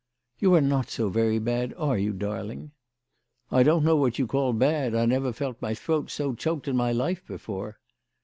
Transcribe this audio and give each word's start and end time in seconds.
"You 0.39 0.55
are 0.55 0.61
not 0.61 0.89
so 0.89 1.09
very 1.09 1.37
bad, 1.37 1.75
are 1.77 1.95
you, 1.95 2.11
darling 2.11 2.71
?""I 3.51 3.61
don't 3.61 3.83
know 3.85 3.95
what 3.95 4.17
you 4.17 4.25
call 4.25 4.51
bad. 4.51 4.95
I 4.95 5.05
never 5.05 5.31
felt 5.31 5.61
my 5.61 5.75
throat 5.75 6.09
so 6.09 6.33
choked 6.33 6.67
in 6.67 6.75
my 6.75 6.91
life 6.91 7.23
before 7.27 7.77